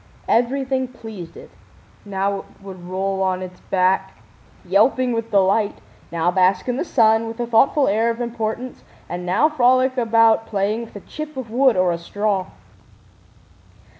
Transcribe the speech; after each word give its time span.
Everything 0.29 0.87
pleased 0.87 1.37
it. 1.37 1.51
Now 2.05 2.39
it 2.39 2.45
would 2.63 2.85
roll 2.85 3.21
on 3.21 3.43
its 3.43 3.59
back, 3.59 4.13
yelping 4.65 5.11
with 5.13 5.29
delight, 5.29 5.75
now 6.11 6.31
bask 6.31 6.67
in 6.67 6.77
the 6.77 6.83
sun 6.83 7.27
with 7.27 7.39
a 7.39 7.45
thoughtful 7.45 7.87
air 7.87 8.09
of 8.09 8.19
importance, 8.19 8.83
and 9.07 9.27
now 9.27 9.47
frolic 9.47 9.99
about 9.99 10.47
playing 10.47 10.85
with 10.85 10.95
a 10.95 11.01
chip 11.01 11.37
of 11.37 11.51
wood 11.51 11.77
or 11.77 11.91
a 11.91 11.99
straw. 11.99 12.47